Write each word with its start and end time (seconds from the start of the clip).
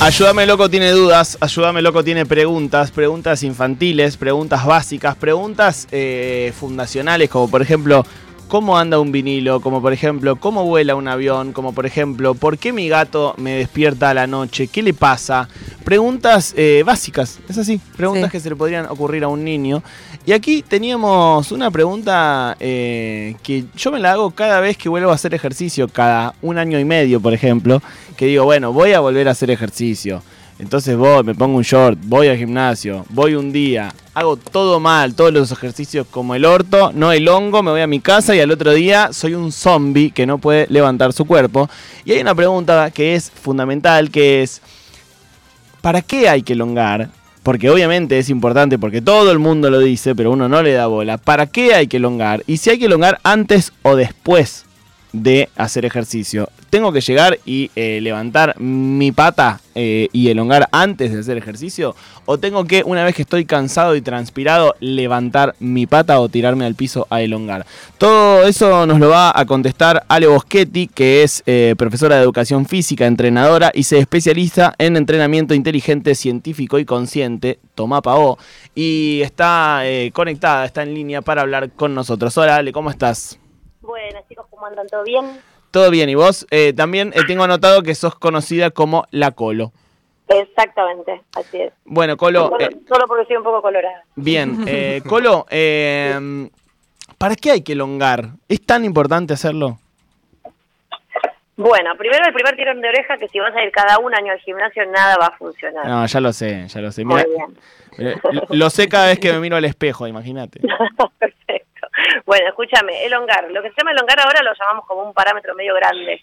Ayúdame 0.00 0.46
Loco 0.46 0.70
tiene 0.70 0.92
dudas, 0.92 1.36
Ayúdame 1.40 1.82
Loco 1.82 2.02
tiene 2.02 2.24
preguntas, 2.24 2.90
preguntas 2.90 3.42
infantiles, 3.42 4.16
preguntas 4.16 4.64
básicas, 4.64 5.14
preguntas 5.14 5.86
eh, 5.92 6.54
fundacionales, 6.58 7.28
como 7.28 7.50
por 7.50 7.60
ejemplo, 7.60 8.06
¿cómo 8.48 8.78
anda 8.78 8.98
un 8.98 9.12
vinilo? 9.12 9.60
Como 9.60 9.82
por 9.82 9.92
ejemplo, 9.92 10.36
¿cómo 10.36 10.64
vuela 10.64 10.94
un 10.94 11.06
avión? 11.06 11.52
Como 11.52 11.74
por 11.74 11.84
ejemplo, 11.84 12.34
¿por 12.34 12.56
qué 12.56 12.72
mi 12.72 12.88
gato 12.88 13.34
me 13.36 13.56
despierta 13.58 14.08
a 14.08 14.14
la 14.14 14.26
noche? 14.26 14.68
¿Qué 14.68 14.82
le 14.82 14.94
pasa? 14.94 15.50
Preguntas 15.84 16.54
eh, 16.56 16.82
básicas, 16.84 17.38
es 17.48 17.58
así, 17.58 17.78
preguntas 17.94 18.30
Sí. 18.30 18.32
que 18.32 18.40
se 18.40 18.48
le 18.48 18.56
podrían 18.56 18.86
ocurrir 18.86 19.24
a 19.24 19.28
un 19.28 19.44
niño. 19.44 19.82
Y 20.26 20.32
aquí 20.32 20.62
teníamos 20.62 21.50
una 21.50 21.70
pregunta 21.70 22.54
eh, 22.60 23.36
que 23.42 23.64
yo 23.74 23.90
me 23.90 23.98
la 23.98 24.12
hago 24.12 24.30
cada 24.32 24.60
vez 24.60 24.76
que 24.76 24.90
vuelvo 24.90 25.10
a 25.10 25.14
hacer 25.14 25.32
ejercicio, 25.32 25.88
cada 25.88 26.34
un 26.42 26.58
año 26.58 26.78
y 26.78 26.84
medio, 26.84 27.20
por 27.20 27.32
ejemplo, 27.32 27.82
que 28.16 28.26
digo, 28.26 28.44
bueno, 28.44 28.72
voy 28.72 28.92
a 28.92 29.00
volver 29.00 29.28
a 29.28 29.30
hacer 29.30 29.50
ejercicio. 29.50 30.22
Entonces 30.58 30.94
voy, 30.94 31.24
me 31.24 31.34
pongo 31.34 31.56
un 31.56 31.62
short, 31.62 31.98
voy 32.02 32.28
al 32.28 32.36
gimnasio, 32.36 33.06
voy 33.08 33.34
un 33.34 33.50
día, 33.50 33.94
hago 34.12 34.36
todo 34.36 34.78
mal, 34.78 35.14
todos 35.14 35.32
los 35.32 35.50
ejercicios 35.50 36.06
como 36.10 36.34
el 36.34 36.44
orto, 36.44 36.92
no 36.92 37.12
el 37.12 37.26
hongo, 37.26 37.62
me 37.62 37.70
voy 37.70 37.80
a 37.80 37.86
mi 37.86 38.00
casa 38.00 38.36
y 38.36 38.40
al 38.40 38.50
otro 38.50 38.74
día 38.74 39.14
soy 39.14 39.32
un 39.32 39.52
zombie 39.52 40.10
que 40.10 40.26
no 40.26 40.36
puede 40.36 40.66
levantar 40.68 41.14
su 41.14 41.24
cuerpo. 41.24 41.70
Y 42.04 42.12
hay 42.12 42.20
una 42.20 42.34
pregunta 42.34 42.90
que 42.90 43.14
es 43.14 43.30
fundamental, 43.30 44.10
que 44.10 44.42
es, 44.42 44.60
¿para 45.80 46.02
qué 46.02 46.28
hay 46.28 46.42
que 46.42 46.52
elongar? 46.52 47.08
Porque 47.42 47.70
obviamente 47.70 48.18
es 48.18 48.28
importante, 48.28 48.78
porque 48.78 49.00
todo 49.00 49.32
el 49.32 49.38
mundo 49.38 49.70
lo 49.70 49.78
dice, 49.78 50.14
pero 50.14 50.30
uno 50.30 50.48
no 50.48 50.62
le 50.62 50.72
da 50.72 50.86
bola. 50.86 51.16
¿Para 51.16 51.46
qué 51.46 51.74
hay 51.74 51.86
que 51.86 51.96
elongar? 51.96 52.42
Y 52.46 52.58
si 52.58 52.70
hay 52.70 52.78
que 52.78 52.86
elongar 52.86 53.18
antes 53.22 53.72
o 53.82 53.96
después 53.96 54.66
de 55.12 55.48
hacer 55.56 55.84
ejercicio. 55.84 56.48
¿Tengo 56.70 56.92
que 56.92 57.00
llegar 57.00 57.40
y 57.44 57.72
eh, 57.74 57.98
levantar 58.00 58.54
mi 58.60 59.10
pata 59.10 59.60
eh, 59.74 60.06
y 60.12 60.28
elongar 60.28 60.68
antes 60.70 61.12
de 61.12 61.18
hacer 61.18 61.36
ejercicio? 61.36 61.96
¿O 62.26 62.38
tengo 62.38 62.64
que, 62.64 62.84
una 62.84 63.02
vez 63.02 63.16
que 63.16 63.22
estoy 63.22 63.44
cansado 63.44 63.96
y 63.96 64.02
transpirado, 64.02 64.76
levantar 64.78 65.56
mi 65.58 65.88
pata 65.88 66.20
o 66.20 66.28
tirarme 66.28 66.64
al 66.64 66.76
piso 66.76 67.08
a 67.10 67.22
elongar? 67.22 67.66
Todo 67.98 68.44
eso 68.44 68.86
nos 68.86 69.00
lo 69.00 69.08
va 69.08 69.32
a 69.34 69.44
contestar 69.46 70.04
Ale 70.06 70.28
Boschetti, 70.28 70.86
que 70.86 71.24
es 71.24 71.42
eh, 71.46 71.74
profesora 71.76 72.14
de 72.14 72.22
educación 72.22 72.66
física, 72.66 73.06
entrenadora 73.06 73.72
y 73.74 73.82
se 73.82 73.98
especializa 73.98 74.74
en 74.78 74.96
entrenamiento 74.96 75.54
inteligente, 75.54 76.14
científico 76.14 76.78
y 76.78 76.84
consciente, 76.84 77.58
Tomá 77.74 78.00
Pavó, 78.00 78.38
y 78.76 79.22
está 79.22 79.80
eh, 79.88 80.12
conectada, 80.12 80.66
está 80.66 80.84
en 80.84 80.94
línea 80.94 81.20
para 81.20 81.42
hablar 81.42 81.72
con 81.72 81.96
nosotros. 81.96 82.38
Hola 82.38 82.56
Ale, 82.56 82.70
¿cómo 82.70 82.90
estás? 82.90 83.40
Bueno, 83.80 84.20
chicos, 84.28 84.46
¿cómo 84.50 84.66
andan? 84.66 84.86
¿Todo 84.86 85.02
bien? 85.02 85.24
Todo 85.70 85.90
bien, 85.90 86.08
y 86.08 86.14
vos 86.14 86.46
eh, 86.50 86.72
también 86.72 87.12
eh, 87.14 87.20
tengo 87.26 87.44
anotado 87.44 87.82
que 87.82 87.94
sos 87.94 88.16
conocida 88.16 88.70
como 88.70 89.06
La 89.10 89.30
Colo. 89.30 89.72
Exactamente, 90.28 91.22
así 91.36 91.58
es. 91.60 91.72
Bueno, 91.84 92.16
Colo, 92.16 92.48
solo, 92.48 92.64
eh, 92.64 92.76
solo 92.88 93.06
porque 93.06 93.26
soy 93.26 93.36
un 93.36 93.42
poco 93.44 93.62
colorada. 93.62 94.04
bien. 94.16 94.62
eh, 94.66 95.02
Colo, 95.08 95.46
eh, 95.50 96.48
¿para 97.18 97.36
qué 97.36 97.52
hay 97.52 97.62
que 97.62 97.72
elongar? 97.72 98.30
¿Es 98.48 98.64
tan 98.64 98.84
importante 98.84 99.32
hacerlo? 99.34 99.78
Bueno, 101.56 101.90
primero 101.98 102.24
el 102.26 102.32
primer 102.32 102.56
tirón 102.56 102.80
de 102.80 102.88
oreja, 102.88 103.18
que 103.18 103.28
si 103.28 103.38
vas 103.38 103.54
a 103.54 103.62
ir 103.62 103.70
cada 103.70 103.98
un 103.98 104.14
año 104.14 104.32
al 104.32 104.38
gimnasio, 104.38 104.86
nada 104.86 105.16
va 105.20 105.26
a 105.26 105.36
funcionar. 105.36 105.86
No, 105.86 106.06
ya 106.06 106.20
lo 106.20 106.32
sé, 106.32 106.66
ya 106.68 106.80
lo 106.80 106.90
sé. 106.90 107.04
Muy 107.04 107.16
Mira, 107.16 107.46
bien. 107.98 108.14
eh, 108.14 108.20
lo 108.48 108.70
sé 108.70 108.88
cada 108.88 109.08
vez 109.08 109.18
que 109.18 109.30
me 109.32 109.40
miro 109.40 109.56
al 109.56 109.64
espejo, 109.66 110.06
imagínate. 110.06 110.60
Bueno, 112.26 112.48
escúchame, 112.48 113.04
elongar. 113.04 113.50
Lo 113.50 113.62
que 113.62 113.70
se 113.70 113.74
llama 113.78 113.92
elongar 113.92 114.20
ahora 114.20 114.42
lo 114.42 114.52
llamamos 114.54 114.86
como 114.86 115.02
un 115.02 115.14
parámetro 115.14 115.54
medio 115.54 115.74
grande. 115.74 116.20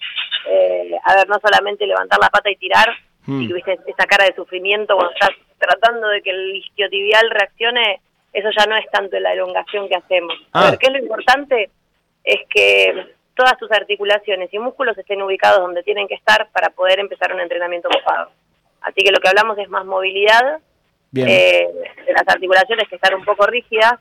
Eh, 0.49 0.91
a 1.03 1.15
ver, 1.15 1.27
no 1.29 1.37
solamente 1.39 1.85
levantar 1.85 2.19
la 2.19 2.29
pata 2.29 2.49
y 2.49 2.55
tirar, 2.55 2.89
Hmm. 3.27 3.41
y 3.41 3.51
viste 3.51 3.77
esa 3.87 4.05
cara 4.05 4.23
de 4.23 4.33
sufrimiento 4.35 4.95
cuando 4.95 5.11
estás 5.11 5.31
tratando 5.59 6.07
de 6.07 6.21
que 6.21 6.29
el 6.29 6.55
isquiotibial 6.55 7.29
reaccione, 7.29 7.99
eso 8.31 8.47
ya 8.57 8.65
no 8.67 8.77
es 8.77 8.89
tanto 8.89 9.19
la 9.19 9.33
elongación 9.33 9.89
que 9.89 9.95
hacemos. 9.95 10.33
Ah. 10.53 10.67
A 10.67 10.69
ver, 10.71 10.79
¿qué 10.79 10.87
es 10.87 10.93
lo 10.93 10.99
importante? 10.99 11.69
Es 12.23 12.39
que 12.49 13.15
todas 13.35 13.57
tus 13.57 13.69
articulaciones 13.69 14.47
y 14.53 14.59
músculos 14.59 14.97
estén 14.97 15.21
ubicados 15.21 15.59
donde 15.59 15.83
tienen 15.83 16.07
que 16.07 16.13
estar 16.15 16.47
para 16.53 16.69
poder 16.69 16.99
empezar 17.01 17.33
un 17.33 17.41
entrenamiento 17.41 17.89
ocupado. 17.89 18.31
Así 18.79 19.03
que 19.03 19.11
lo 19.11 19.19
que 19.19 19.27
hablamos 19.27 19.57
es 19.57 19.67
más 19.67 19.83
movilidad, 19.85 20.59
Bien. 21.11 21.27
eh, 21.27 21.67
de 22.05 22.13
las 22.13 22.27
articulaciones 22.29 22.87
que 22.87 22.95
están 22.95 23.13
un 23.15 23.25
poco 23.25 23.45
rígidas 23.45 23.99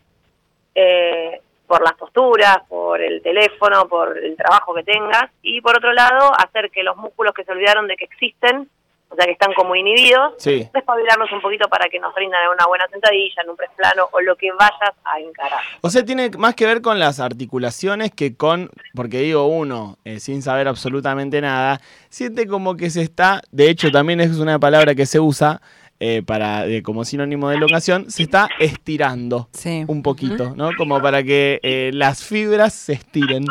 eh, 0.77 1.41
por 1.67 1.83
las 1.83 1.95
posturas, 1.95 2.59
por 2.69 3.01
el 3.01 3.21
teléfono, 3.23 3.89
por 3.89 4.17
el 4.19 4.37
trabajo 4.37 4.75
que 4.75 4.83
tengas 4.85 5.31
y 5.43 5.61
por 5.61 5.77
otro 5.77 5.93
lado 5.93 6.33
hacer 6.39 6.71
que 6.71 6.83
los 6.83 6.97
músculos 6.97 7.35
que 7.35 7.45
se 7.45 7.53
olvidaron 7.53 7.87
de 7.89 7.97
que 7.97 8.05
existen, 8.05 8.69
o 9.09 9.15
sea 9.15 9.25
que 9.25 9.33
están 9.33 9.53
como 9.55 9.77
inhibidos, 9.77 10.35
Sí. 10.39 10.69
despabilarnos 10.75 11.31
un 11.31 11.41
poquito 11.41 11.69
para 11.69 11.89
que 11.89 12.01
nos 12.01 12.13
rindan 12.15 12.43
en 12.45 12.51
una 12.51 12.67
buena 12.67 12.89
sentadilla, 12.89 13.43
en 13.43 13.51
un 13.51 13.57
press 13.57 13.71
plano 13.77 14.09
o 14.11 14.21
lo 14.21 14.35
que 14.37 14.51
vayas 14.53 14.95
a 15.05 15.21
encarar. 15.21 15.61
O 15.81 15.91
sea, 15.91 16.05
tiene 16.05 16.31
más 16.39 16.55
que 16.57 16.67
ver 16.67 16.83
con 16.83 16.99
las 16.99 17.21
articulaciones 17.21 18.11
que 18.13 18.37
con, 18.37 18.69
porque 18.95 19.19
digo 19.19 19.47
uno, 19.47 19.97
eh, 20.05 20.19
sin 20.19 20.43
saber 20.43 20.67
absolutamente 20.69 21.41
nada, 21.41 21.81
siente 22.09 22.47
como 22.49 22.77
que 22.77 22.91
se 22.91 23.03
está, 23.03 23.43
de 23.53 23.71
hecho 23.71 23.91
también 23.93 24.21
es 24.21 24.39
una 24.39 24.59
palabra 24.59 24.95
que 24.95 25.07
se 25.07 25.21
usa 25.21 25.61
eh, 26.01 26.23
para 26.27 26.67
eh, 26.67 26.83
como 26.83 27.05
sinónimo 27.05 27.49
de 27.49 27.57
elongación, 27.57 28.11
se 28.11 28.23
está 28.23 28.49
estirando 28.59 29.49
Sí. 29.53 29.85
un 29.89 30.03
poquito, 30.03 30.55
¿no? 30.57 30.71
Como 30.77 31.01
para 31.01 31.23
que 31.23 31.59
eh, 31.63 31.91
las 31.95 32.23
fibras 32.25 32.75
se 32.75 32.93
estiren. 32.95 33.45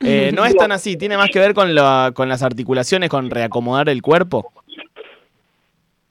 Eh, 0.00 0.30
no 0.34 0.44
es 0.44 0.54
tan 0.56 0.72
así, 0.72 0.96
tiene 0.96 1.16
más 1.16 1.30
que 1.30 1.38
ver 1.38 1.54
con, 1.54 1.74
la- 1.74 2.12
con 2.14 2.28
las 2.28 2.42
articulaciones, 2.42 3.08
con 3.08 3.30
reacomodar 3.30 3.88
el 3.88 4.02
cuerpo. 4.02 4.52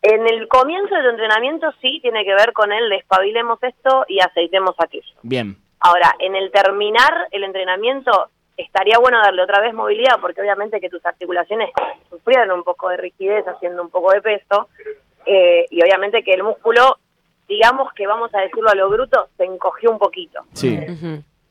En 0.01 0.27
el 0.27 0.47
comienzo 0.47 0.93
de 0.95 1.01
tu 1.01 1.09
entrenamiento 1.09 1.71
sí 1.81 1.99
tiene 2.01 2.23
que 2.23 2.33
ver 2.35 2.53
con 2.53 2.71
el 2.71 2.89
despabilemos 2.89 3.57
esto 3.63 4.05
y 4.07 4.19
aceitemos 4.19 4.75
aquello. 4.77 5.13
Bien, 5.23 5.57
Ahora, 5.79 6.15
en 6.19 6.35
el 6.35 6.51
terminar 6.51 7.27
el 7.31 7.43
entrenamiento, 7.43 8.29
estaría 8.57 8.97
bueno 8.97 9.19
darle 9.19 9.43
otra 9.43 9.61
vez 9.61 9.71
movilidad, 9.73 10.19
porque 10.19 10.41
obviamente 10.41 10.79
que 10.81 10.89
tus 10.89 11.05
articulaciones 11.05 11.69
sufrieron 12.09 12.49
un 12.57 12.63
poco 12.63 12.89
de 12.89 12.97
rigidez 12.97 13.45
haciendo 13.47 13.83
un 13.83 13.89
poco 13.91 14.11
de 14.11 14.21
peso, 14.21 14.67
eh, 15.25 15.65
y 15.69 15.81
obviamente 15.81 16.23
que 16.23 16.33
el 16.33 16.43
músculo, 16.43 16.97
digamos 17.47 17.91
que 17.93 18.07
vamos 18.07 18.33
a 18.33 18.41
decirlo 18.41 18.69
a 18.69 18.75
lo 18.75 18.89
bruto, 18.89 19.29
se 19.37 19.45
encogió 19.45 19.91
un 19.91 19.99
poquito. 19.99 20.41
sí. 20.53 20.79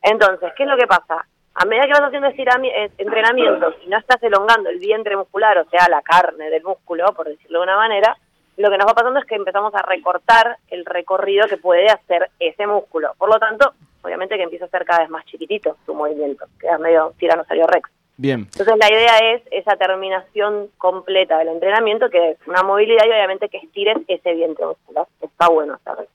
Entonces, 0.06 0.52
¿qué 0.54 0.64
es 0.64 0.68
lo 0.68 0.76
que 0.76 0.86
pasa? 0.86 1.26
A 1.54 1.64
medida 1.64 1.86
que 1.86 1.92
vas 1.92 2.02
haciendo 2.02 2.28
eh, 2.28 2.90
entrenamientos 2.98 3.74
y 3.84 3.88
no 3.88 3.96
estás 3.96 4.22
elongando 4.22 4.68
el 4.68 4.78
vientre 4.78 5.16
muscular, 5.16 5.56
o 5.56 5.64
sea, 5.70 5.88
la 5.88 6.02
carne 6.02 6.50
del 6.50 6.62
músculo, 6.62 7.06
por 7.14 7.26
decirlo 7.26 7.60
de 7.60 7.64
una 7.64 7.76
manera, 7.76 8.14
lo 8.56 8.70
que 8.70 8.76
nos 8.76 8.86
va 8.86 8.94
pasando 8.94 9.18
es 9.20 9.24
que 9.24 9.34
empezamos 9.34 9.74
a 9.74 9.82
recortar 9.82 10.58
el 10.68 10.84
recorrido 10.84 11.48
que 11.48 11.56
puede 11.56 11.86
hacer 11.86 12.30
ese 12.38 12.66
músculo. 12.66 13.14
Por 13.16 13.30
lo 13.30 13.38
tanto, 13.38 13.72
obviamente 14.02 14.36
que 14.36 14.42
empieza 14.42 14.66
a 14.66 14.68
ser 14.68 14.84
cada 14.84 15.00
vez 15.00 15.10
más 15.10 15.24
chiquitito 15.24 15.76
tu 15.86 15.94
movimiento, 15.94 16.44
queda 16.60 16.76
medio 16.78 17.14
tiranosaurio 17.18 17.66
rex. 17.66 17.90
Bien. 18.16 18.40
Entonces 18.52 18.74
la 18.78 18.90
idea 18.92 19.18
es 19.34 19.42
esa 19.50 19.76
terminación 19.76 20.68
completa 20.78 21.38
del 21.38 21.48
entrenamiento, 21.48 22.08
que 22.10 22.30
es 22.32 22.38
una 22.46 22.62
movilidad 22.62 23.04
y 23.06 23.10
obviamente 23.10 23.48
que 23.48 23.58
estires 23.58 23.96
ese 24.06 24.34
vientre 24.34 24.64
muscular. 24.66 25.06
Está 25.20 25.48
bueno 25.48 25.74
hacerlo. 25.74 26.06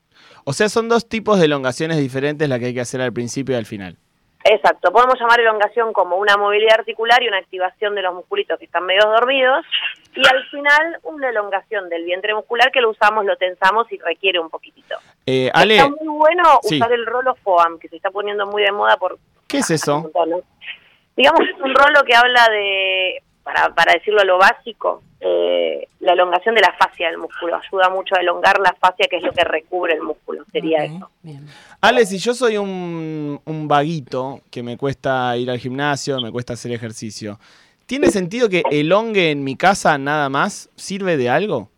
O 0.45 0.53
sea, 0.53 0.69
son 0.69 0.87
dos 0.89 1.07
tipos 1.09 1.39
de 1.39 1.45
elongaciones 1.45 1.97
diferentes 1.97 2.47
las 2.47 2.59
que 2.59 2.67
hay 2.67 2.73
que 2.73 2.81
hacer 2.81 3.01
al 3.01 3.11
principio 3.13 3.55
y 3.55 3.57
al 3.57 3.65
final. 3.65 3.97
Exacto, 4.45 4.93
podemos 4.93 5.19
llamar 5.19 5.41
elongación 5.41 5.91
como 5.91 6.15
una 6.15 6.37
movilidad 6.37 6.79
articular 6.79 7.21
y 7.21 7.27
una 7.27 7.39
activación 7.39 7.93
de 7.93 8.01
los 8.01 8.15
musculitos 8.15 8.57
que 8.57 8.65
están 8.65 8.85
medio 8.85 9.01
dormidos 9.01 9.65
y 10.15 10.21
al 10.25 10.45
final 10.49 10.97
una 11.03 11.29
elongación 11.29 11.89
del 11.89 12.05
vientre 12.05 12.33
muscular 12.33 12.71
que 12.71 12.79
lo 12.79 12.89
usamos, 12.89 13.25
lo 13.25 13.35
tensamos 13.35 13.91
y 13.91 13.97
requiere 13.97 14.39
un 14.39 14.49
poquitito. 14.49 14.95
Eh, 15.25 15.51
Ale, 15.53 15.75
Está 15.75 15.89
muy 15.89 16.07
bueno 16.07 16.43
Sí. 16.63 16.77
usar 16.77 16.93
el 16.93 17.05
rolo 17.05 17.35
FOAM 17.35 17.79
que 17.79 17.89
se 17.89 17.97
está 17.97 18.11
poniendo 18.11 18.45
muy 18.47 18.63
de 18.63 18.71
moda 18.71 18.95
por 18.95 19.19
¿qué 19.45 19.57
es 19.57 19.69
eso? 19.71 20.09
Digamos 21.19 21.41
que 21.41 21.51
es 21.51 21.61
un 21.61 21.75
rolo 21.75 22.01
que 22.05 22.15
habla 22.15 22.47
de, 22.49 23.21
para, 23.43 23.75
para 23.75 23.91
decirlo 23.91 24.21
a 24.21 24.23
lo 24.23 24.37
básico, 24.37 25.03
eh, 25.19 25.85
la 25.99 26.13
elongación 26.13 26.55
de 26.55 26.61
la 26.61 26.73
fascia 26.79 27.09
del 27.09 27.17
músculo. 27.17 27.57
Ayuda 27.57 27.89
mucho 27.89 28.15
a 28.15 28.21
elongar 28.21 28.57
la 28.61 28.73
fascia 28.79 29.05
que 29.09 29.17
es 29.17 29.23
lo 29.23 29.33
que 29.33 29.43
recubre 29.43 29.95
el 29.95 30.01
músculo, 30.01 30.45
sería 30.49 30.85
Ok, 30.85 30.91
eso. 30.95 31.09
Bien. 31.21 31.45
Ale, 31.81 32.05
si 32.05 32.19
yo 32.19 32.33
soy 32.33 32.55
un, 32.55 33.41
un 33.43 33.67
vaguito 33.67 34.39
que 34.49 34.63
me 34.63 34.77
cuesta 34.77 35.35
ir 35.35 35.51
al 35.51 35.59
gimnasio, 35.59 36.21
me 36.21 36.31
cuesta 36.31 36.53
hacer 36.53 36.71
ejercicio, 36.71 37.37
¿tiene 37.85 38.11
sentido 38.11 38.47
que 38.47 38.63
elongue 38.71 39.31
en 39.31 39.43
mi 39.43 39.57
casa 39.57 39.97
nada 39.97 40.29
más? 40.29 40.69
¿Sirve 40.77 41.17
de 41.17 41.29
algo? 41.29 41.69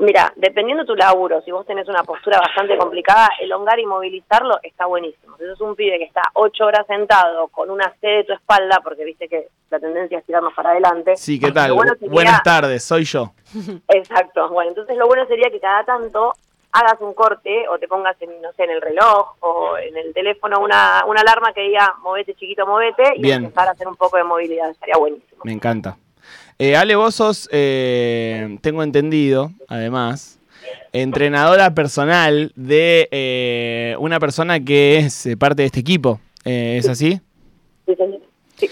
Mira, 0.00 0.32
dependiendo 0.36 0.84
de 0.84 0.86
tu 0.86 0.94
laburo, 0.94 1.40
si 1.42 1.50
vos 1.50 1.66
tenés 1.66 1.88
una 1.88 2.04
postura 2.04 2.38
bastante 2.38 2.76
complicada, 2.78 3.30
elongar 3.40 3.78
y 3.80 3.86
movilizarlo 3.86 4.58
está 4.62 4.86
buenísimo. 4.86 5.36
Si 5.36 5.44
sos 5.44 5.60
un 5.60 5.74
pibe 5.74 5.98
que 5.98 6.04
está 6.04 6.22
ocho 6.34 6.66
horas 6.66 6.86
sentado 6.86 7.48
con 7.48 7.68
una 7.70 7.92
C 8.00 8.06
de 8.06 8.24
tu 8.24 8.32
espalda, 8.32 8.80
porque 8.82 9.04
viste 9.04 9.28
que 9.28 9.48
la 9.70 9.80
tendencia 9.80 10.18
es 10.18 10.24
tirarnos 10.24 10.54
para 10.54 10.70
adelante. 10.70 11.16
Sí, 11.16 11.40
¿qué 11.40 11.50
tal? 11.50 11.70
Lo 11.70 11.74
bueno 11.76 11.94
sería- 11.94 12.10
Buenas 12.12 12.42
tardes, 12.42 12.84
soy 12.84 13.04
yo. 13.04 13.32
Exacto. 13.88 14.48
Bueno, 14.50 14.70
entonces 14.70 14.96
lo 14.96 15.06
bueno 15.06 15.26
sería 15.26 15.50
que 15.50 15.58
cada 15.60 15.84
tanto 15.84 16.32
hagas 16.70 17.00
un 17.00 17.14
corte 17.14 17.66
o 17.68 17.78
te 17.78 17.88
pongas 17.88 18.20
en, 18.22 18.40
no 18.42 18.52
sé, 18.52 18.64
en 18.64 18.70
el 18.70 18.80
reloj 18.82 19.34
o 19.40 19.76
en 19.78 19.96
el 19.96 20.12
teléfono 20.12 20.60
una, 20.60 21.02
una 21.06 21.22
alarma 21.22 21.52
que 21.52 21.62
diga 21.62 21.94
movete 22.02 22.34
chiquito, 22.34 22.66
movete 22.66 23.14
y 23.16 23.22
Bien. 23.22 23.44
empezar 23.44 23.68
a 23.68 23.70
hacer 23.72 23.88
un 23.88 23.96
poco 23.96 24.16
de 24.18 24.24
movilidad, 24.24 24.70
estaría 24.70 24.96
buenísimo. 24.96 25.40
Me 25.44 25.52
encanta. 25.52 25.96
Eh, 26.60 26.74
Ale, 26.74 26.96
vos 26.96 27.14
sos, 27.14 27.48
eh, 27.52 28.58
tengo 28.62 28.82
entendido, 28.82 29.52
además, 29.68 30.40
entrenadora 30.92 31.72
personal 31.72 32.52
de 32.56 33.08
eh, 33.12 33.94
una 34.00 34.18
persona 34.18 34.58
que 34.58 34.98
es 34.98 35.28
parte 35.38 35.62
de 35.62 35.66
este 35.66 35.80
equipo. 35.80 36.20
¿Es 36.44 36.88
así? 36.88 37.20
Sí, 37.86 37.94
señor. 37.94 38.20
Sí. 38.56 38.68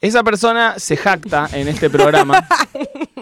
Esa 0.00 0.22
persona 0.22 0.78
se 0.78 0.96
jacta 0.96 1.48
en 1.52 1.68
este 1.68 1.90
programa, 1.90 2.46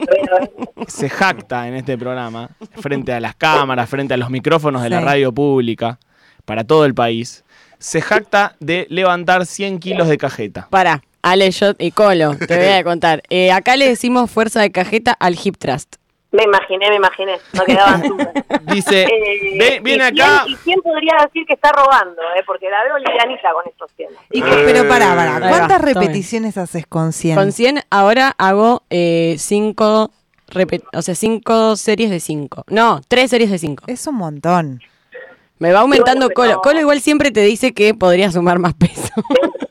se 0.86 1.08
jacta 1.08 1.66
en 1.66 1.74
este 1.74 1.98
programa, 1.98 2.50
frente 2.80 3.12
a 3.12 3.18
las 3.18 3.34
cámaras, 3.34 3.88
frente 3.88 4.14
a 4.14 4.16
los 4.16 4.30
micrófonos 4.30 4.82
de 4.82 4.90
la 4.90 5.00
radio 5.00 5.32
pública, 5.32 5.98
para 6.44 6.62
todo 6.62 6.84
el 6.84 6.94
país, 6.94 7.44
se 7.78 8.00
jacta 8.00 8.54
de 8.60 8.86
levantar 8.90 9.46
100 9.46 9.78
kilos 9.78 10.08
de 10.08 10.18
cajeta. 10.18 10.68
Para, 10.70 11.02
Ale, 11.24 11.50
yo 11.50 11.72
y 11.78 11.90
Colo, 11.90 12.36
te 12.36 12.56
voy 12.56 12.68
a 12.68 12.84
contar. 12.84 13.22
Eh, 13.30 13.50
acá 13.50 13.76
le 13.76 13.88
decimos 13.88 14.30
fuerza 14.30 14.60
de 14.60 14.70
cajeta 14.70 15.12
al 15.12 15.36
hip 15.42 15.56
thrust. 15.58 15.96
Me 16.32 16.42
imaginé, 16.42 16.88
me 16.90 16.96
imaginé, 16.96 17.36
no 17.52 17.64
quedaban 17.64 18.02
dudas. 18.08 18.28
Dice, 18.66 19.04
Eh, 19.04 19.56
"Ve- 19.58 19.80
viene 19.82 20.08
y 20.08 20.12
quién- 20.12 20.22
acá... 20.26 20.44
¿Y 20.48 20.56
quién 20.56 20.80
podría 20.82 21.14
decir 21.24 21.46
que 21.46 21.54
está 21.54 21.70
robando? 21.72 22.20
Eh? 22.36 22.42
Porque 22.44 22.68
la 22.68 22.82
veo 22.84 22.98
livianita 22.98 23.52
con 23.52 23.62
estos 23.70 23.90
100. 23.96 24.08
Y 24.32 24.42
que- 24.42 24.48
Eh, 24.48 24.62
pero 24.66 24.88
pará, 24.88 25.14
pará. 25.14 25.38
Va, 25.38 25.48
¿Cuántas 25.48 25.80
tome. 25.80 25.94
repeticiones 25.94 26.58
haces 26.58 26.86
con 26.88 27.12
100? 27.12 27.36
Con 27.36 27.52
100 27.52 27.80
ahora 27.88 28.34
hago 28.36 28.82
eh, 28.90 29.36
cinco, 29.38 30.10
repe- 30.48 30.82
o 30.92 31.02
sea, 31.02 31.14
cinco 31.14 31.76
series 31.76 32.10
de 32.10 32.18
5. 32.20 32.64
No, 32.68 33.00
tres 33.06 33.30
series 33.30 33.50
de 33.50 33.58
5. 33.58 33.84
Es 33.86 34.04
un 34.08 34.16
montón. 34.16 34.80
Me 35.60 35.72
va 35.72 35.80
aumentando 35.80 36.26
Bueno, 36.26 36.34
pero- 36.36 36.50
Colo. 36.56 36.62
Colo 36.62 36.80
igual 36.80 37.00
siempre 37.00 37.30
te 37.30 37.40
dice 37.42 37.72
que 37.72 37.94
podría 37.94 38.30
sumar 38.32 38.58
más 38.58 38.74
peso. 38.74 39.08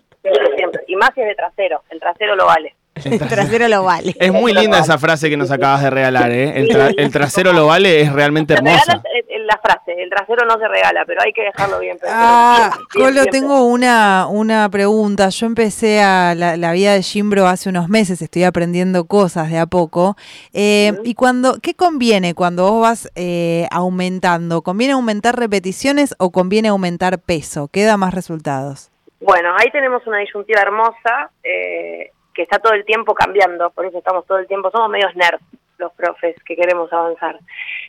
Y 0.93 0.95
más 0.95 1.09
si 1.15 1.21
es 1.21 1.27
de 1.27 1.33
trasero, 1.35 1.81
el 1.89 1.99
trasero 1.99 2.35
lo 2.35 2.45
vale. 2.45 2.75
El 3.03 3.17
trasero 3.17 3.67
lo 3.67 3.83
vale. 3.83 4.15
Es 4.19 4.31
muy 4.31 4.53
linda 4.53 4.77
esa 4.77 4.99
frase 4.99 5.27
que 5.27 5.35
nos 5.35 5.49
acabas 5.49 5.81
de 5.81 5.89
regalar, 5.89 6.29
¿eh? 6.31 6.59
El, 6.59 6.69
tra- 6.69 6.93
el 6.95 7.11
trasero 7.11 7.51
lo 7.51 7.65
vale, 7.65 8.01
es 8.01 8.13
realmente 8.13 8.53
hermosa. 8.53 9.01
eh, 9.11 9.25
eh, 9.29 9.39
la 9.39 9.59
frase, 9.63 9.99
el 9.99 10.11
trasero 10.11 10.45
no 10.45 10.59
se 10.59 10.67
regala, 10.67 11.03
pero 11.07 11.19
hay 11.25 11.33
que 11.33 11.41
dejarlo 11.41 11.79
bien. 11.79 11.97
Ah, 12.07 12.69
bien, 12.93 13.07
Colo, 13.07 13.25
tengo 13.25 13.65
una, 13.65 14.27
una 14.29 14.69
pregunta. 14.69 15.29
Yo 15.29 15.47
empecé 15.47 16.03
a 16.03 16.35
la, 16.35 16.55
la 16.55 16.71
vida 16.71 16.93
de 16.93 17.01
Jimbro 17.01 17.47
hace 17.47 17.69
unos 17.69 17.89
meses, 17.89 18.21
estoy 18.21 18.43
aprendiendo 18.43 19.05
cosas 19.05 19.49
de 19.49 19.57
a 19.57 19.65
poco. 19.65 20.15
Eh, 20.53 20.93
¿Y 21.03 21.15
cuando, 21.15 21.57
qué 21.63 21.73
conviene 21.73 22.35
cuando 22.35 22.71
vos 22.71 22.81
vas 22.83 23.11
eh, 23.15 23.67
aumentando? 23.71 24.61
¿Conviene 24.61 24.93
aumentar 24.93 25.35
repeticiones 25.35 26.13
o 26.19 26.29
conviene 26.31 26.67
aumentar 26.67 27.17
peso? 27.17 27.69
¿Qué 27.69 27.85
da 27.85 27.97
más 27.97 28.13
resultados? 28.13 28.91
Bueno, 29.23 29.55
ahí 29.57 29.71
tenemos 29.71 30.05
una 30.05 30.17
disyuntiva 30.17 30.61
hermosa 30.61 31.31
eh, 31.43 32.11
que 32.33 32.41
está 32.41 32.59
todo 32.59 32.73
el 32.73 32.83
tiempo 32.83 33.13
cambiando, 33.13 33.69
por 33.71 33.85
eso 33.85 33.97
estamos 33.97 34.25
todo 34.25 34.37
el 34.37 34.47
tiempo, 34.47 34.69
somos 34.69 34.89
medios 34.89 35.15
nerds 35.15 35.41
los 35.77 35.93
profes 35.93 36.35
que 36.43 36.55
queremos 36.57 36.91
avanzar. 36.91 37.39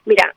Mira, 0.04 0.32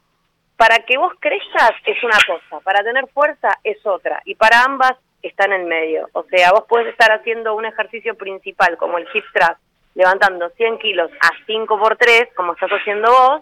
para 0.56 0.80
que 0.80 0.98
vos 0.98 1.14
crezcas 1.20 1.72
es 1.86 2.04
una 2.04 2.18
cosa, 2.26 2.64
para 2.64 2.84
tener 2.84 3.08
fuerza 3.10 3.50
es 3.64 3.78
otra, 3.86 4.22
y 4.26 4.34
para 4.34 4.64
ambas 4.64 4.94
está 5.22 5.46
en 5.46 5.54
el 5.54 5.66
medio. 5.66 6.10
O 6.14 6.24
sea, 6.24 6.52
vos 6.52 6.66
puedes 6.68 6.88
estar 6.88 7.12
haciendo 7.12 7.54
un 7.54 7.66
ejercicio 7.66 8.16
principal 8.16 8.76
como 8.78 8.98
el 8.98 9.08
hip 9.14 9.26
thrust, 9.34 9.62
levantando 9.94 10.50
100 10.50 10.80
kilos 10.80 11.12
a 11.22 11.30
5 11.46 11.80
por 11.80 11.96
3 11.98 12.30
como 12.36 12.54
estás 12.54 12.72
haciendo 12.72 13.12
vos, 13.12 13.42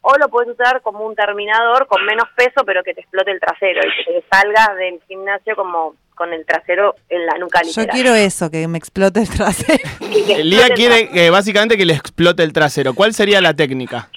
o 0.00 0.16
lo 0.18 0.28
puedes 0.28 0.50
usar 0.50 0.80
como 0.80 1.04
un 1.04 1.14
terminador 1.14 1.86
con 1.86 2.04
menos 2.06 2.28
peso, 2.34 2.64
pero 2.64 2.82
que 2.82 2.94
te 2.94 3.02
explote 3.02 3.32
el 3.32 3.40
trasero 3.40 3.80
y 3.86 4.04
que 4.04 4.20
te 4.20 4.24
salgas 4.30 4.76
del 4.76 5.00
gimnasio 5.06 5.54
como 5.56 5.94
con 6.16 6.32
el 6.32 6.44
trasero 6.44 6.96
en 7.08 7.24
la 7.26 7.38
nuca 7.38 7.60
Yo 7.62 7.68
literal. 7.68 7.90
quiero 7.90 8.14
eso, 8.14 8.50
que 8.50 8.66
me 8.66 8.78
explote 8.78 9.20
el 9.20 9.28
trasero. 9.28 9.88
Lía 10.42 10.68
quiere 10.74 11.08
eh, 11.14 11.30
básicamente 11.30 11.76
que 11.76 11.84
le 11.86 11.92
explote 11.94 12.42
el 12.42 12.52
trasero. 12.52 12.94
¿Cuál 12.94 13.14
sería 13.14 13.40
la 13.40 13.54
técnica? 13.54 14.08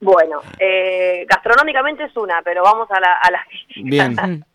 Bueno, 0.00 0.40
eh, 0.58 1.24
gastronómicamente 1.28 2.04
es 2.04 2.16
una, 2.16 2.42
pero 2.42 2.62
vamos 2.64 2.90
a 2.90 2.98
la, 2.98 3.12
a 3.22 3.30
la 3.30 3.44
física. 3.44 3.80
Bien. 3.84 4.44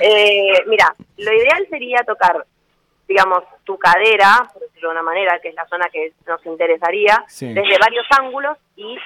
Eh, 0.00 0.52
mira, 0.66 0.94
lo 1.16 1.32
ideal 1.32 1.66
sería 1.70 1.98
tocar, 2.06 2.44
digamos, 3.08 3.42
tu 3.64 3.78
cadera, 3.78 4.46
por 4.52 4.60
decirlo 4.62 4.90
de 4.90 4.94
una 4.94 5.02
manera, 5.02 5.38
que 5.42 5.48
es 5.48 5.54
la 5.54 5.66
zona 5.66 5.86
que 5.90 6.12
nos 6.26 6.44
interesaría, 6.44 7.24
Sí. 7.26 7.46
desde 7.54 7.78
varios 7.78 8.06
ángulos 8.18 8.58
y 8.76 8.96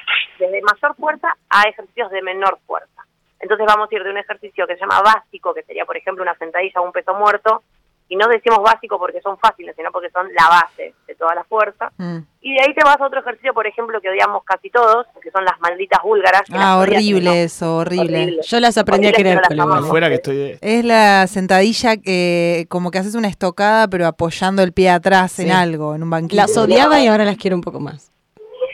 desde 0.41 0.61
mayor 0.63 0.97
fuerza 0.97 1.29
a 1.49 1.63
ejercicios 1.69 2.11
de 2.11 2.23
menor 2.23 2.59
fuerza. 2.67 3.05
Entonces 3.41 3.67
vamos 3.67 3.89
a 3.91 3.95
ir 3.95 4.05
de 4.05 4.11
un 4.11 4.19
ejercicio 4.19 4.67
que 4.67 4.75
se 4.75 4.81
llama 4.81 5.01
básico, 5.03 5.55
que 5.55 5.63
sería, 5.63 5.85
por 5.85 5.97
ejemplo, 5.97 6.23
una 6.23 6.37
sentadilla 6.37 6.81
o 6.81 6.85
un 6.85 6.93
peso 6.93 7.15
muerto, 7.15 7.63
y 8.11 8.17
no 8.17 8.27
decimos 8.27 8.59
básico 8.61 8.99
porque 8.99 9.21
son 9.21 9.39
fáciles, 9.39 9.75
sino 9.77 9.93
porque 9.93 10.11
son 10.11 10.27
la 10.35 10.49
base 10.49 10.95
de 11.07 11.15
toda 11.15 11.33
la 11.33 11.45
fuerza. 11.45 11.93
Mm. 11.97 12.19
Y 12.41 12.55
de 12.55 12.61
ahí 12.61 12.75
te 12.75 12.83
vas 12.85 13.01
a 13.01 13.07
otro 13.07 13.21
ejercicio, 13.21 13.55
por 13.55 13.69
ejemplo, 13.69 14.01
que 14.01 14.11
odiamos 14.11 14.43
casi 14.43 14.69
todos, 14.69 15.07
que 15.23 15.31
son 15.31 15.45
las 15.45 15.61
malditas 15.61 16.03
búlgaras. 16.03 16.43
Ah, 16.53 16.79
odias, 16.79 16.97
horrible 16.97 17.45
eso, 17.45 17.77
horrible. 17.77 18.23
Horrible. 18.23 18.43
Yo 18.43 18.59
las 18.59 18.77
aprendí 18.79 19.07
a 19.07 19.13
querer. 19.13 19.41
Afuera 19.61 20.09
que 20.09 20.17
estoy 20.17 20.37
de... 20.37 20.59
Es 20.61 20.85
la 20.85 21.29
sentadilla 21.29 21.99
que 21.99 22.67
como 22.69 22.91
que 22.91 22.99
haces 22.99 23.15
una 23.15 23.29
estocada 23.29 23.87
pero 23.87 24.09
apoyando 24.09 24.65
el 24.65 24.73
pie 24.73 24.91
atrás 24.91 25.39
en 25.39 25.53
algo, 25.53 25.95
en 25.95 26.03
un 26.03 26.11
banquito. 26.11 26.35
Las 26.35 26.57
odiaba 26.57 26.99
y 26.99 27.07
ahora 27.07 27.25
las 27.25 27.37
quiero 27.37 27.55
un 27.55 27.63
poco 27.63 27.79
más. 27.79 28.11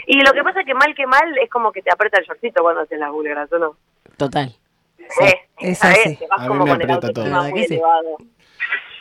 Y 0.07 0.19
lo 0.23 0.33
que 0.33 0.43
pasa 0.45 0.61
es 0.61 0.67
que 0.67 0.73
mal 0.73 0.95
que 0.95 1.07
mal 1.07 1.37
es 1.43 1.51
como 1.51 1.73
que 1.73 1.83
te 1.83 1.93
aprieta 1.93 2.19
el 2.19 2.25
shortcito 2.25 2.63
cuando 2.63 2.81
haces 2.81 2.99
las 2.99 3.11
búlgaras, 3.11 3.53
¿o 3.53 3.59
no? 3.59 3.77
Total. 4.17 4.53
Eh, 5.23 5.35
es 5.61 5.85
así. 5.85 6.17
Te 6.17 6.27
vas 6.27 6.41
A 6.41 6.43
mí 6.43 6.49
como 6.49 6.65
me 6.65 6.71
con 6.73 6.83
el 6.83 6.91
aprieta 6.91 6.95
autoestima 7.07 7.25
todo. 7.25 7.25
muy 7.25 7.33
¿Verdad 7.53 7.55
que 7.55 7.69
sí? 7.69 7.75
elevado. 7.75 8.17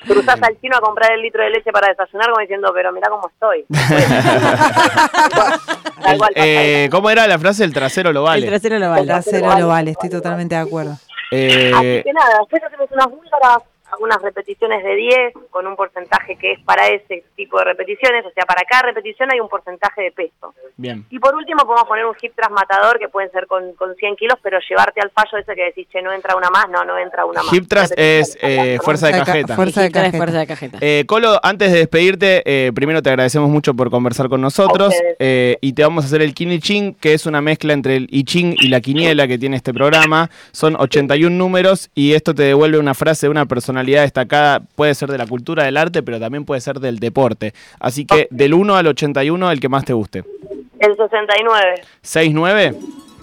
Cruzás 0.08 0.40
al 0.44 0.62
chino 0.62 0.78
a 0.78 0.82
comprar 0.82 1.12
el 1.14 1.22
litro 1.24 1.44
de 1.44 1.50
leche 1.50 1.72
para 1.72 1.88
desayunar 1.90 2.30
como 2.30 2.42
diciendo, 2.42 2.72
pero 2.76 2.92
mira 2.92 3.10
cómo 3.10 3.28
estoy. 3.28 3.66
Tal 6.04 6.18
cual, 6.18 6.32
Eh, 6.36 6.88
¿Cómo 6.92 7.10
era 7.10 7.28
la 7.28 7.40
frase? 7.40 7.64
El 7.64 7.74
trasero 7.74 8.12
lo 8.14 8.20
El 8.20 8.26
vale. 8.26 8.48
trasero 8.48 8.78
lo 8.78 8.86
El 8.86 8.92
vale. 8.92 9.06
trasero 9.08 9.58
lo 9.58 9.68
vale, 9.68 9.92
estoy 9.92 10.10
totalmente 10.10 10.56
de 10.56 10.62
acuerdo. 10.62 10.92
Así 10.92 11.02
Eh, 11.32 12.02
que 12.06 12.14
nada, 12.14 12.38
después 12.40 12.64
hacemos 12.64 12.88
unas 12.92 13.08
búlgaras, 13.08 13.58
algunas 13.96 14.22
repeticiones 14.22 14.84
de 14.84 14.96
10 14.96 15.34
con 15.50 15.66
un 15.68 15.76
porcentaje 15.76 16.36
que 16.38 16.54
es 16.54 16.60
para 16.62 16.88
ese 16.88 17.24
tipo 17.36 17.58
de 17.60 17.66
repeticiones, 17.66 18.26
o 18.26 18.32
sea, 18.32 18.46
para 18.46 18.62
cada 18.70 18.84
repetición 18.84 19.32
hay 19.32 19.40
un 19.40 19.50
porcentaje 19.50 20.02
de 20.04 20.12
peso. 20.12 20.54
bien. 20.78 21.06
Y 21.10 21.20
por 21.20 21.34
último 21.36 21.66
podemos 21.66 21.88
poner 21.88 22.06
un 22.06 22.16
hip 22.22 22.34
thrust 22.36 22.52
matador 22.52 23.00
que 23.00 23.08
pueden 23.10 23.32
ser 23.32 23.48
con, 23.48 23.74
con 23.74 23.96
100 23.96 24.16
kilos, 24.16 24.38
pero 24.44 24.60
llevarte 24.70 25.02
al 25.02 25.10
fallo 25.12 25.38
ese 25.38 25.56
que 25.56 25.64
decís, 25.66 25.88
che, 25.92 26.02
no 26.02 26.12
entra 26.14 26.36
una 26.36 26.50
más, 26.50 26.68
no, 26.70 26.84
no 26.86 26.98
entra 26.98 27.26
una 27.26 27.42
más. 27.44 27.54
Hip 27.54 27.68
thrust 27.68 27.94
es 27.98 28.38
eh, 28.42 28.78
fuerza 28.84 29.08
de 29.08 29.14
ca- 29.14 29.26
cajeta. 29.26 29.56
fuerza 29.56 29.82
de 29.82 29.92
cajeta. 29.92 30.18
fuerza 30.18 30.40
de 30.40 30.48
cajeta. 30.48 30.78
Eh, 30.82 31.04
Colo, 31.08 31.40
antes 31.42 31.72
de 31.72 31.80
despedirte, 31.80 32.42
eh, 32.46 32.72
primero 32.74 33.02
te 33.02 33.10
agradecemos 33.10 33.50
mucho 33.50 33.74
por 33.74 33.90
conversar 33.90 34.30
con 34.30 34.42
nosotros 34.42 34.94
eh, 35.20 35.58
y 35.62 35.74
te 35.74 35.84
vamos 35.84 36.04
a 36.04 36.08
hacer 36.08 36.22
el 36.22 36.34
Kini 36.34 36.60
Ching, 36.60 36.96
que 36.96 37.14
es 37.14 37.26
una 37.26 37.42
mezcla 37.42 37.74
entre 37.74 37.96
el 37.96 38.08
I 38.12 38.24
Ching 38.24 38.56
y 38.60 38.68
la 38.68 38.82
quiniela 38.82 39.28
que 39.28 39.38
tiene 39.38 39.56
este 39.56 39.74
programa. 39.74 40.30
Son 40.52 40.76
81 40.76 41.36
números 41.36 41.90
y 41.96 42.14
esto 42.14 42.34
te 42.34 42.44
devuelve 42.44 42.78
una 42.80 42.94
frase 42.94 43.28
de 43.28 43.30
una 43.32 43.46
personalidad 43.46 43.85
destacada, 43.86 44.62
puede 44.76 44.96
ser 44.96 45.10
de 45.10 45.18
la 45.18 45.28
cultura 45.28 45.64
del 45.64 45.78
arte, 45.78 46.04
pero 46.04 46.20
también 46.20 46.46
puede 46.46 46.62
ser 46.62 46.80
del 46.80 47.00
deporte. 47.00 47.54
Así 47.80 48.06
que 48.06 48.28
del 48.32 48.54
1 48.54 48.76
al 48.76 48.88
81, 48.88 49.52
el 49.52 49.60
que 49.60 49.70
más 49.70 49.86
te 49.86 49.94
guste. 49.94 50.24
El 50.80 50.96
69. 50.96 51.82
¿6-9? 52.04 52.76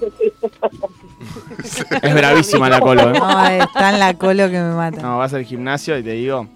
es 2.02 2.14
bravísima 2.14 2.68
la 2.68 2.80
Colo, 2.80 3.10
¿eh? 3.10 3.18
No, 3.18 3.46
está 3.46 3.90
en 3.90 3.98
la 3.98 4.14
colo 4.14 4.48
que 4.48 4.58
me 4.58 4.74
mata. 4.74 5.00
No, 5.00 5.18
vas 5.18 5.32
al 5.34 5.44
gimnasio 5.44 5.98
y 5.98 6.02
te 6.02 6.12
digo. 6.12 6.48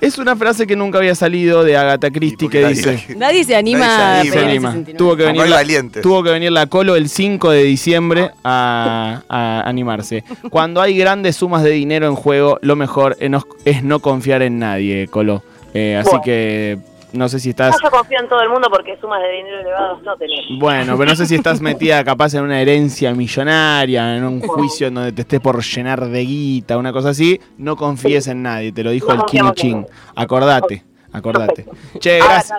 Es 0.00 0.18
una 0.18 0.34
frase 0.36 0.66
que 0.66 0.76
nunca 0.76 0.98
había 0.98 1.14
salido 1.14 1.62
de 1.62 1.76
Agatha 1.76 2.10
Christie 2.10 2.48
que 2.48 2.62
nadie 2.62 2.74
dice. 2.74 3.16
Nadie 3.16 3.44
se 3.44 3.54
anima 3.56 3.86
Nadie 3.86 4.30
se 4.30 4.30
a. 4.30 4.32
Se 4.32 4.38
pedir 4.38 4.42
el 4.44 4.50
anima. 4.50 4.68
69. 4.72 4.98
Tuvo 4.98 5.16
que 5.16 5.24
venir 5.24 5.48
la, 5.48 5.56
valientes. 5.56 6.02
tuvo 6.02 6.22
que 6.22 6.30
venir 6.30 6.52
la 6.52 6.66
Colo 6.66 6.96
el 6.96 7.08
5 7.08 7.50
de 7.50 7.62
diciembre 7.64 8.30
a, 8.42 9.22
a 9.28 9.62
animarse. 9.68 10.24
Cuando 10.50 10.80
hay 10.80 10.96
grandes 10.96 11.36
sumas 11.36 11.62
de 11.62 11.70
dinero 11.70 12.06
en 12.06 12.14
juego, 12.14 12.58
lo 12.62 12.76
mejor 12.76 13.16
es 13.20 13.30
no, 13.30 13.44
es 13.64 13.82
no 13.82 14.00
confiar 14.00 14.42
en 14.42 14.58
nadie, 14.58 15.06
Colo. 15.08 15.42
Eh, 15.74 15.96
así 15.96 16.08
Bueno. 16.08 16.22
que 16.24 16.78
no 17.12 17.28
sé 17.28 17.38
si 17.40 17.48
No, 17.48 17.50
estás. 17.50 17.76
yo 17.82 17.90
confío 17.90 18.18
en 18.20 18.28
todo 18.28 18.40
el 18.42 18.48
mundo 18.50 18.68
porque 18.70 18.96
sumas 19.00 19.20
de 19.22 19.30
dinero 19.32 19.60
elevados 19.60 20.02
no 20.02 20.16
tenemos. 20.16 20.58
Bueno, 20.58 20.96
pero 20.96 21.10
no 21.10 21.16
sé 21.16 21.26
si 21.26 21.34
estás 21.34 21.60
metida 21.62 22.02
capaz 22.04 22.34
en 22.34 22.42
una 22.44 22.60
herencia 22.60 23.12
millonaria, 23.14 24.16
en 24.16 24.24
un 24.24 24.40
juicio 24.40 24.88
en 24.88 24.94
donde 24.94 25.12
te 25.12 25.22
estés 25.22 25.40
por 25.40 25.62
llenar 25.62 26.06
de 26.08 26.20
guita, 26.24 26.78
una 26.78 26.92
cosa 26.92 27.10
así. 27.10 27.40
No 27.58 27.76
confíes 27.76 28.26
en 28.28 28.42
nadie, 28.42 28.72
te 28.72 28.82
lo 28.84 28.90
dijo 28.90 29.12
No 29.14 29.22
el 29.22 29.26
Kini 29.26 29.48
en 29.48 29.54
Ching. 29.54 29.86
Acordate, 30.14 30.84
acordate. 31.12 31.66
Che, 31.98 32.18
gracias. 32.18 32.58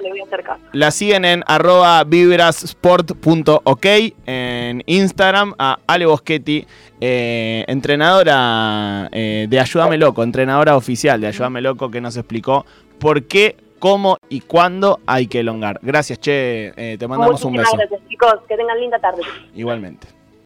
La 0.74 0.91
siguen 0.91 1.25
en 1.25 1.43
arroba 1.48 2.03
vibrasport.ok 2.03 3.86
en 4.25 4.84
Instagram 4.86 5.53
a 5.58 5.77
Ale 5.88 6.05
Boschetti, 6.05 6.65
eh, 7.00 7.63
entrenadora 7.67 9.10
eh, 9.12 9.48
de 9.50 9.60
Ayúdame 9.60 9.98
Loco, 9.98 10.24
entrenadora 10.24 10.75
oficial 10.75 11.20
de 11.22 11.27
Ayúdame 11.27 11.62
Loco 11.62 11.89
que 11.91 12.01
nos 12.01 12.15
explicó 12.17 12.65
por 13.00 13.24
qué, 13.24 13.55
cómo 13.82 14.18
y 14.30 14.42
cuándo 14.42 15.00
hay 15.08 15.26
que 15.28 15.40
elongar. 15.40 15.80
Gracias, 15.82 16.20
Che, 16.20 16.72
eh, 16.78 16.98
te 16.98 17.08
mandamos 17.08 17.44
un 17.44 17.54
Muchísimas 17.54 17.78
beso. 17.80 17.90
gracias, 17.90 18.10
chicos. 18.10 18.36
Que 18.48 18.56
tengan 18.56 18.80
linda 18.80 19.00
tarde. 19.00 19.24
Igualmente. 19.56 20.08